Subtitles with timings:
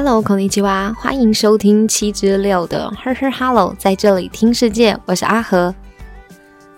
[0.00, 5.74] Hello，孔尼基哇，欢迎收听七之六的 Her Her Hello，在这里听世界，我是阿和。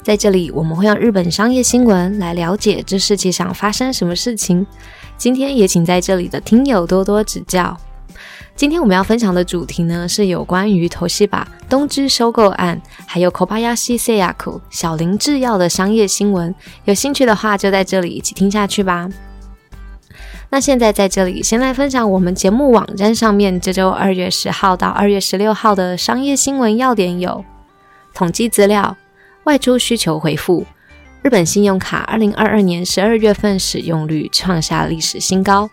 [0.03, 4.67] 在这里，我们会用日本商业新闻来了解这世界上发生什么事情。
[5.19, 7.77] 今天也请在这里的听友多多指教。
[8.57, 16.55] 今天我们要分享的主题呢，是有关于头西把东芝收购案，还有 Kobayashi Seiyaku 小林制药的商业新闻。
[16.87, 19.11] 有兴趣的话，就在这里一起听下去吧。
[20.53, 27.45] 那现在在这里，先来分享我们节目网站上面这周二月十号到二月十六号的商业新闻要点有：
[28.13, 28.97] 统计资料，
[29.45, 30.67] 外出需求回复，
[31.23, 35.71] 日本信用卡二零二二年十二月份使用率创下历史新高。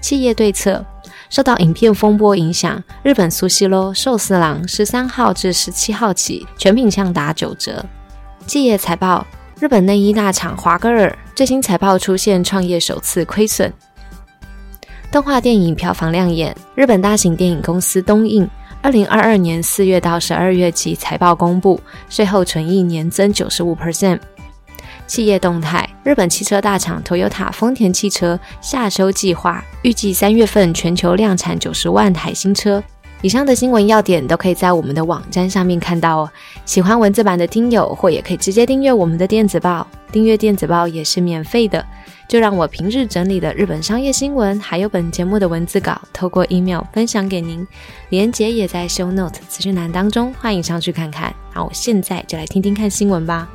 [0.00, 0.86] 企业对策，
[1.28, 7.84] 受到影片风波影响，日本苏西罗寿司郎十三号至十七号起全品项打九折。
[8.46, 9.26] 企业财报，
[9.60, 13.70] 日本内衣大厂华歌尔最新财报出现创业首次亏损。
[15.10, 18.46] 动画电影票房亮眼，日本大型电影公司东映
[18.82, 24.18] 二零二二年四月到十二月期财报公布，税后纯益年增九十五 percent。
[25.06, 32.82] 企业动态，日本汽车大厂 Toyota 丰田汽车下修计划，预计三月份全球量产九十万台新车。
[33.22, 36.30] 以上的新闻要点都可以在我们的网站上面看到哦。
[36.66, 41.84] 喜欢文字版的听友，或也可以直接订阅我们的电子报，订阅电子报也是免费的。
[42.28, 47.66] 就让我平日整理的日本商业新闻，还有本节目的文字稿，透过 email 分享给您，
[48.10, 51.34] 李连杰也在 show note 资讯栏当中，欢迎上去看看。
[51.54, 53.48] 那我现在就来听听看新闻吧。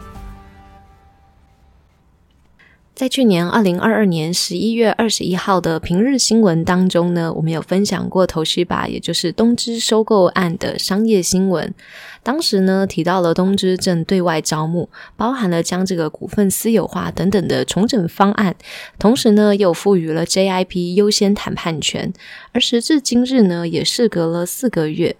[2.95, 11.73] 在去年二零二二年十一月二十一号的平日新闻当中呢，我们有分享过头绪吧，也就是东芝收购案的商业新闻。
[12.21, 18.55] 当时呢提到了东芝正对外招募，包含了将这个股份私有化等等的重整方案，
[18.99, 22.13] 同时呢又赋予了 JIP 优先谈判权。
[22.51, 25.15] 而时至今日呢，也事隔了四个月，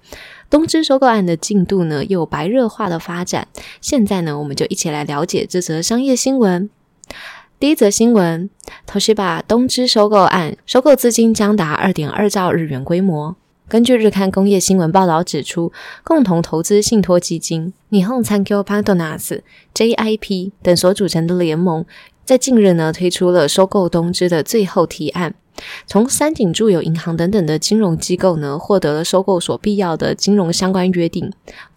[0.48, 3.48] 东芝收购案的进度呢又白热化的发展。
[3.82, 6.70] 现在呢，我们就一起来了解这则商业新闻。
[7.64, 8.50] 第一则新闻
[8.86, 13.38] ：Toshiba 东芝收购案，收购资金将达二点二兆日元规模。
[13.70, 15.72] 根据日刊工业新闻报道指出，
[16.04, 19.40] 共同投资信托基金、日本参 Q Partners、
[19.74, 21.86] JIP 等所组成的联盟，
[22.26, 25.34] 在近日呢推出了收购东芝的最后提案。
[25.88, 31.32] 从三井住友银行等等的金融机构呢，获得了收购所必要的金融相关约定。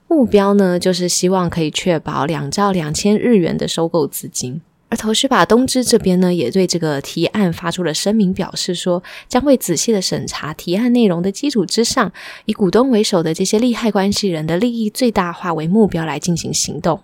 [0.08, 4.60] 目标呢，就是希望可以确保两兆两千日元的收购资金。
[4.88, 12.12] 而头绪把东芝这边呢，也对这个提案发出了声明，表示说将会仔细的审查提案内容的基础之上，
[12.44, 17.00] 以股东为首的这些利害关系人的利益最大化为目标来进行行动。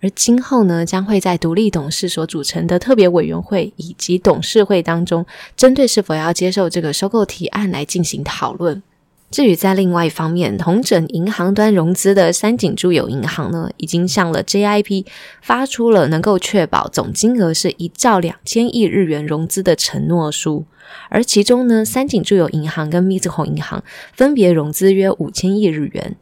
[0.00, 5.24] 而今后呢，将会在独立董事所组成的特别委员会以及董事会当中，
[5.56, 8.82] 针对是否要接受这个收购提案来进行讨论。
[9.30, 15.06] 至于在另外一方面，同整银行端融资的三井住友银行呢，已经向了 JIP
[15.40, 20.66] 发出了能够确保总金额是一兆两千亿日元融资的承诺书，
[21.10, 26.16] 而其中呢，三井住友银行跟密子红银行分别融资约五千亿日元，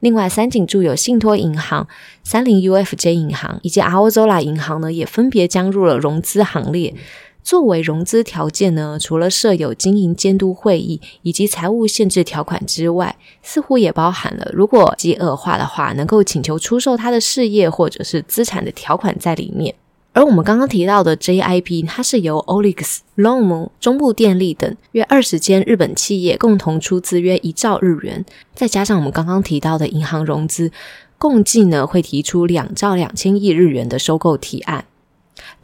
[0.00, 1.86] 另外三井住友信托银行、
[2.22, 6.94] 三菱 UFJ 银行以及阿欧佐拉银行呢，也分别加入了融资行列。
[7.44, 19.74] 作为融资条件呢，除了设有经营监督会议以及财务限制条款之外，似乎也包含了如果极恶化的话，能够请求出售他的事业或者是资产的条款在里面。
[20.14, 28.24] 而我们刚刚提到的 JIP，它是由 Olix、Lomo、中部电力等约二十间日本企业共同出资约一兆日元，
[28.54, 30.70] 再加上我们刚刚提到的银行融资，
[31.18, 34.86] 共计呢会提出两兆两千亿日元的收购提案。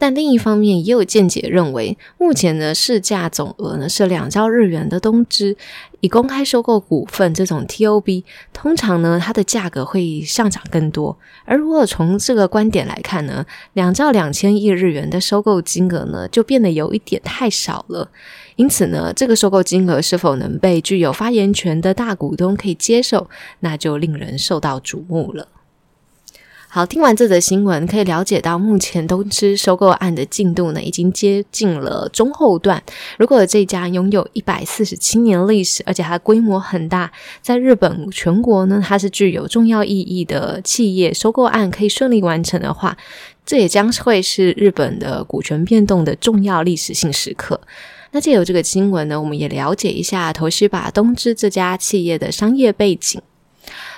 [0.01, 5.55] 但另一方面，也有见解认为，目前的市价总额呢是两兆日元的东芝，
[5.99, 11.15] 以公开收购股份这种 TOB，通常呢它的价格会上涨更多。
[11.45, 18.09] 而如果从这个观点来看呢，两兆两千亿日元的收购金额呢就变得有一点太少了。
[18.55, 23.29] 因此呢，这个收购金额是否能被具有发言权的大股东可以接受，
[23.59, 25.47] 那就令人受到瞩目了。
[26.73, 32.81] 好，听完这则新闻，可以了解到目前东芝收购案的进度呢，已经接近了中后段。
[33.19, 42.95] 如果这家拥有一百四十七年历史，而且它规模很大，在日本全国呢，它是具有重要意义的企业，收购案可以顺利完成的话，
[43.45, 47.59] 这也将会是日本的股权变动的重要历史性时刻。
[48.11, 53.21] 那借由这个新闻呢，我们也了解一下头绪把东芝这家企业的商业背景。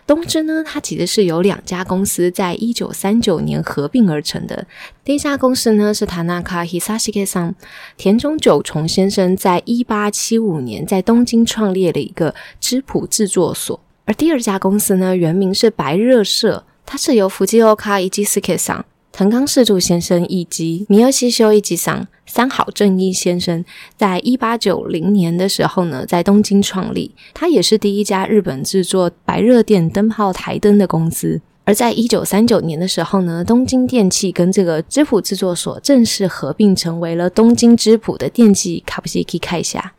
[0.05, 4.67] 东芝呢，它其实是由两家公司在一九三九年合并而成的。
[5.03, 7.55] 第一家公司呢是塔纳卡 Hisashi 桑
[7.95, 18.85] 田中久重先生在一八七五年在东京创立了一个织谱制作所，而第二家公司呢原名是白热社，它是由福吉欧卡以及斯克桑。
[19.13, 23.63] 藤冈世助先生以及米尔西修一吉桑三好正义先生，
[23.95, 27.13] 在一八九零年的时候呢，在东京创立。
[27.31, 31.39] 他也是第一家日本制作白热电灯泡台灯的公司。
[31.63, 39.93] 而在一九三九年的时候呢，东京电器跟这个织谱制作所正式合并，成为了东京织谱的电器卡布西基开下。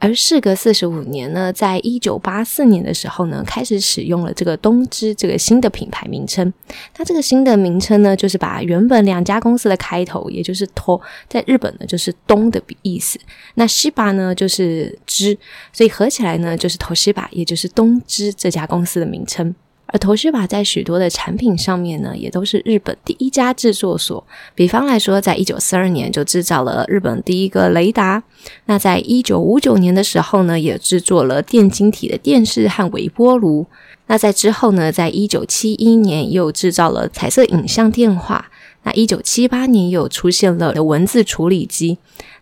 [0.00, 6.52] 而事隔四十五年呢，在一九八四年的时候呢，开始使用了这个东芝这个新的品牌名称。
[6.94, 13.20] 它这个新的名称呢，就是把原本两家公司的开头，也就是“托”在日本呢就是“东”的意思，
[13.54, 15.36] 那“西巴”呢就是“芝”，
[15.70, 19.54] 所以合起来呢就是“投西巴”，也就是东芝这家公司的名称。
[19.92, 24.24] 而头须把在许多的产品上面呢，也都是日本第一家制作所。
[24.54, 28.22] 比方来说，在一九四二年就制造了日本第一个雷达。
[28.66, 33.66] 那在一九五九年的时候呢，也制作了电晶体的电视和微波炉。
[34.06, 38.50] 那在之后呢，在一九七一年又制造了彩色影像电话。
[38.82, 41.98] 那一九七八年又出现了文字处理机。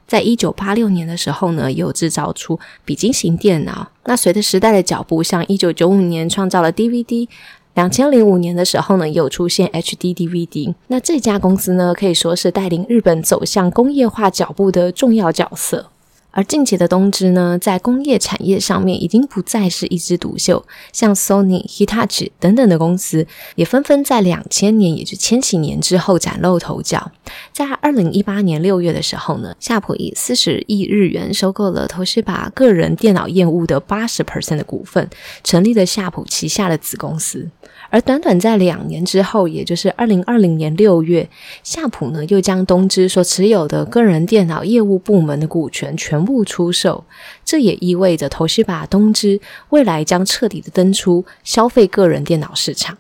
[0.09, 3.87] 在一九八六年的时候呢，又制造出笔记型电脑。
[4.07, 7.29] 那随着时代的脚步，像一九九五年创造了 DVD，
[7.75, 10.75] 两千零五年的时候呢，又出现 HD DVD。
[10.87, 15.91] 那这家公司呢，可以说是带领日本走向工业化脚步的重要角色。
[16.39, 23.27] 而近期的东芝呢，在工业产业上面已经不再是一枝独秀，像 Sony、Hitachi 等等的公司
[23.57, 27.11] 也纷纷在两千年，也就千禧年之后崭露头角。
[27.53, 35.11] 在二零一八年六月的时候呢，夏普以四十亿日元收购了投资把个人电脑业务的八十 percent 的股份，
[35.43, 37.51] 成立了夏普旗下的子公司。
[37.91, 41.29] 而短短在两年之后，也就是二零二零年六月，
[41.63, 47.05] 夏普呢又将东芝所持有的个人电脑业务部门的股权全部出售，
[47.45, 49.41] 这也意味着投西把东芝
[49.71, 52.99] 未来将彻底的登出消费个人电脑市场。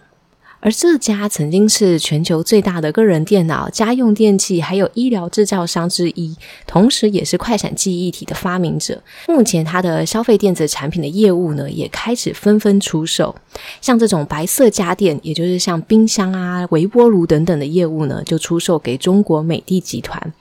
[0.60, 9.00] 而这家曾经是全球最大的个人电脑、家用电器还有医疗制造商之一，同时也是快闪记忆体的发明者。
[9.28, 13.34] 目前，它的消费电子产品的业务呢，也开始纷纷出售。
[13.80, 20.32] 像这种白色家电，也就是像冰箱啊、微波炉等等的业务呢，就出售给中国美的集团。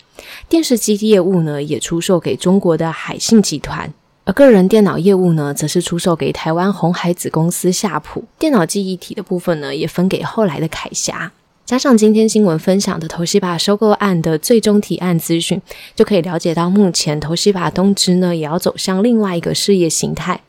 [0.50, 3.94] 电视机业务呢，也出售给中国的海信集团。
[4.28, 8.26] 而个人电脑业务呢，则是出售给台湾红海子公司夏普。
[8.38, 11.32] 电脑记忆体的部分呢，也分给后来的凯霞。
[11.66, 15.62] 加上今天新闻分享的投西把收购案的最终提案资讯，
[15.96, 20.42] 就可以了解到目前投西把东芝呢，也要走向另外一个事业形态。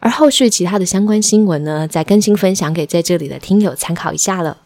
[0.00, 4.56] 而后续其他的相关新闻呢，再更新分享给在这里的听友参考一下了。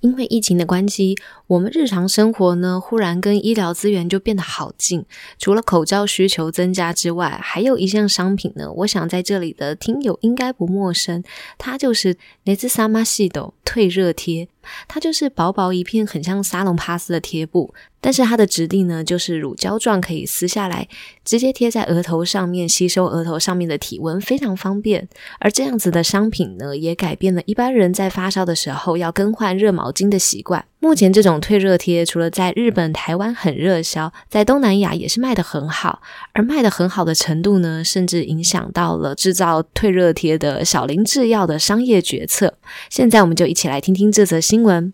[0.00, 1.16] 因为疫情的关系，
[1.48, 5.06] 我们日常生活呢，忽然跟医疗资源就变得好近。
[5.38, 11.24] 除了口罩需求增加之外，还有一项商品呢，我想在这里的听友应该不陌生，
[11.56, 14.46] 它就是雷兹萨玛系的退热贴。
[14.86, 17.72] 它就是薄薄一片，很像沙龙帕斯的贴布。
[18.00, 20.86] 但是它的质地呢，就是乳胶状，可以撕下来，
[21.24, 25.08] 直接贴在额头上面，吸收额头上面的体温，非常方便。
[25.40, 30.62] 而这样子的商品呢，也改变了一般人在发烧的时候要更换热毛巾的习惯。
[30.80, 36.00] 目前这种退热贴除了在日本、台湾很热销，在东南亚也是卖得很好。
[36.32, 42.54] 而卖得很好的程度呢，甚至影响到了制造退热贴的小林制药的商业决策。
[42.88, 44.92] 现在我们就一起来听听这则新闻。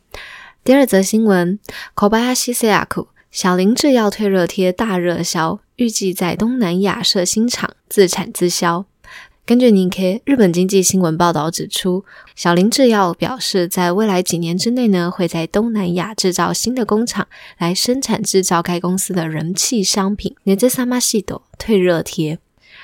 [0.65, 1.59] 第二则新闻
[1.95, 8.87] ：Kobayashi s e a k u 小林制药退热贴大热销，预计在东南亚设新厂，自产自销。
[9.47, 22.39] 根据 NHK 日本经济新闻报道指出，小林制药表示，在未来几年之内呢，会在东南亚制造新的工厂，来生产制造该公司的人气商品 n e z a m a s i d o 退热贴。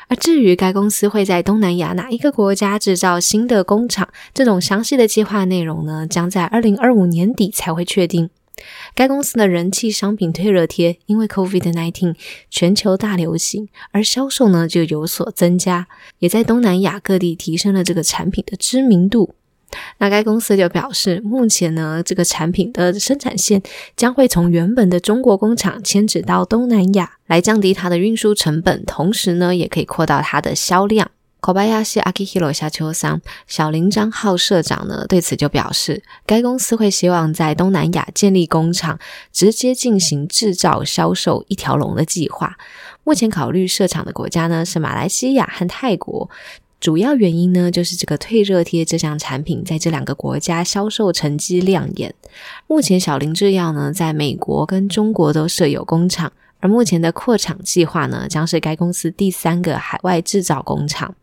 [0.08, 8.28] 而至于该公司会在东南亚哪一个国家制造新的工厂，这种详细的计划内容呢，将在二零二五年底才会确定。
[8.94, 12.14] 该公司的人气商品退热贴，因为 COVID-19
[12.50, 15.88] 全球大流行，而销售呢就有所增加，
[16.18, 19.34] 也在东南亚各地提升了这个产品的知名度。
[19.98, 23.62] 那该公司就表示，目前呢这个产品的生产线
[23.96, 31.12] 将会从原本的中国工厂迁址到东南亚，来降低它的运输成本，同时呢也可以扩大它的销量。
[31.40, 38.98] Kobayashi Akihiro 夏秋桑小林章浩社长呢对此就表示，该公司会希望在东南亚建立工厂，
[39.32, 42.58] 直接进行制造销售一条龙的计划。
[43.04, 46.28] 目前考虑设厂的国家呢是马来西亚和泰国。
[46.78, 52.14] 主要原因呢，就是这个退热贴这项产品在这两个国家销售成绩亮眼。
[52.66, 61.14] 目前小林制药呢，在美国跟中国都设有工厂，而目前的扩厂计划呢，将是该公司第三个海外制造工厂。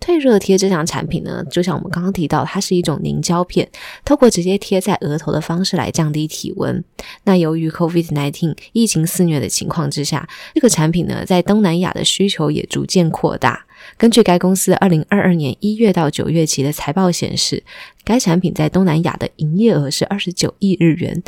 [0.00, 3.68] 退热贴这项产品呢，就像我们刚刚提到，它是一种凝胶片，
[4.04, 6.84] 透过直接贴在额头的方式来降低体温。
[7.24, 13.64] 那由于 COVID-19 疫情肆虐的情况之下，这个产品呢，在东南亚的需求也逐渐扩大。
[13.96, 17.62] 根据该公司二零二二年一月到九月期的财报显示，
[18.04, 21.22] 该产品在东南亚的营业额是二十九亿日元，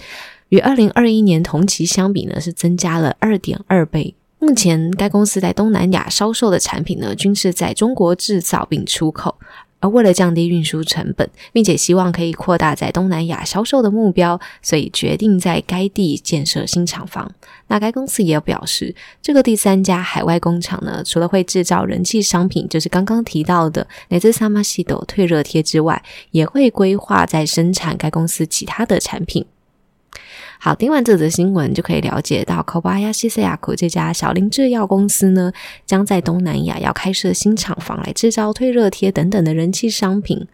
[0.49, 4.15] 与二零二一年同期相比呢，是增加了二点二倍。
[4.47, 9.35] 目前，该公司在东南亚销售的产品呢，均是在中国制造并出口。
[9.81, 17.31] 而为了降低运输成本，并且希望可以扩大在东南亚销售的目标，所以决定在该地建设新厂房。
[17.67, 26.01] 那该公司也表示，这个第三家海外工厂呢，除了会制造人气商品，就是刚刚提到的来自萨玛西斗退热贴之外，
[26.31, 29.45] 也会规划在生产该公司其他的产品。
[30.59, 35.53] 好，听完这则新闻就可以了解到，Kobayashi s e a k u 这家小林制药公司呢，
[35.85, 40.47] 将在东南亚要开设新厂房来制造退热贴等等的人气商品。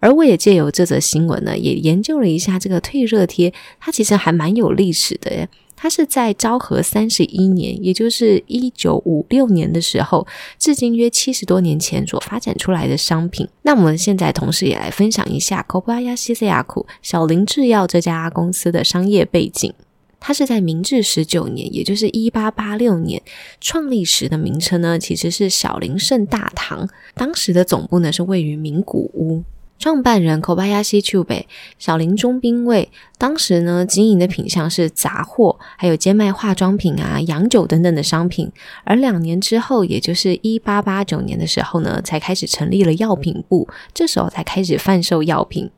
[0.00, 5.48] 而我也借由这则新闻呢，也研究了一下这个退热贴，它其实还蛮有历史的耶。
[5.84, 10.26] 它是在昭和三十一年，也就是一九五六年的时候，
[10.58, 13.46] 至今约七十多年前所发展出来的商品。
[13.64, 19.74] 那我们现在同时也来分享一下 Kobayashi s e a k u 小林制药这家公司的商业背景。
[20.18, 23.20] 它是在明治十九年，也就是一八八六年
[23.60, 26.88] 创立时的名称呢，其实是小林盛大堂。
[27.12, 29.44] 当时的总部呢是位于名古屋。
[29.84, 31.44] 创办人 Kobayashi Chubei
[31.78, 38.50] 小林中兵卫，当时呢经营的品相是杂货，还有兼卖化妆品啊、洋酒等等的商品。
[38.84, 45.70] 而两年之后，也就是一八八九年的时候呢，才开始成立了药品部，这时候才开始贩售药品。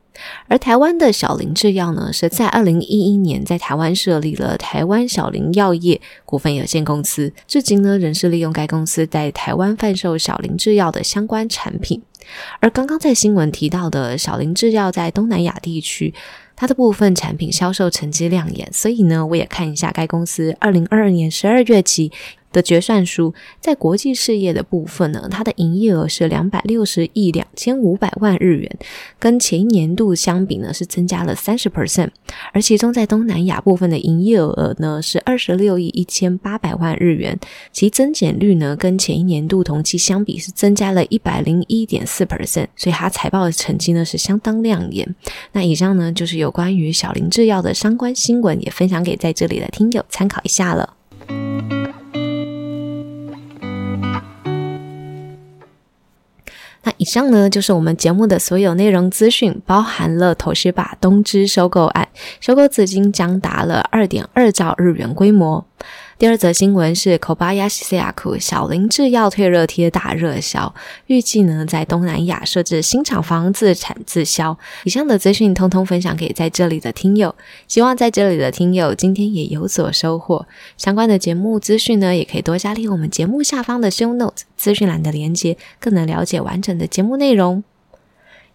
[0.47, 12.01] 而台湾的小林制药呢，是在二零一一年在台湾设立了台湾小林药业股份有限公司，至今呢仍是利用该公司在台湾贩售小林制药的相关产品。
[12.59, 16.13] 而刚刚在新闻提到的小林制药在东南亚地区，
[16.55, 22.11] 它的部分产品销售成绩亮眼，所以呢，我也看一下该公司二零二二年十二月起。
[22.51, 28.77] 的决算书在国际事业的部分呢，它的营业额是两百六十亿两千五百万日元，
[29.19, 32.09] 跟前一年度相比呢是增加了三十 percent，
[32.53, 37.39] 而其中在东南亚部分的营业额呢是二十六亿一千八百万日元，
[37.71, 45.15] 其增减率呢跟前一年度同期相比是增加了一百零一点四 percent，所以它财报的成绩呢是相当亮眼。
[45.51, 50.96] 那以上呢就是有关于小林制药的相关新闻，也分享给在这里的听友参考一下了。
[56.87, 62.07] 那以上呢，就是我们节目的所有内容资讯，包含了投资把东芝收购案，
[62.39, 65.66] 收购资金将达了二点二兆日元规模。
[66.17, 70.73] 第二则新闻是 Kobayashi s e a k u 小林制药退热贴大热销，
[71.05, 74.57] 预计呢在东南亚设置新厂房自产自销。
[74.83, 77.35] 以上的资讯通通分享给在这里的听友，
[77.67, 80.47] 希望在这里的听友今天也有所收获。
[80.75, 87.63] 相关的节目资讯呢，也可以多加利用我们节目下方的 Show Notes 资讯栏的连接，更能了解完整的节目内容。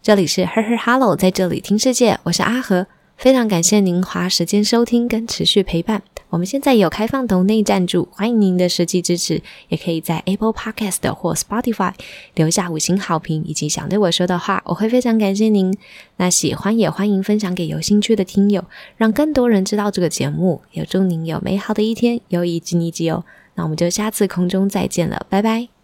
[0.03, 2.89] 这里是 Her Her Hello，在这里听世界，我是阿和。
[3.17, 6.03] 非常感谢您花时间收听跟持续陪伴。
[6.33, 11.93] 我们现在有开放投内赞助，欢迎您的实际支持，也可以在 Apple Podcast 或 Spotify
[12.35, 15.77] 留下五星好评以及想对我说的话，我会非常感谢您。
[16.17, 18.65] 那喜欢也欢迎分享给有兴趣的听友，
[18.97, 20.63] 让更多人知道这个节目。
[20.73, 23.27] 也祝您有美好的一天，友谊及你己哦。
[23.57, 25.82] 那我们就下次空中再见了，拜拜。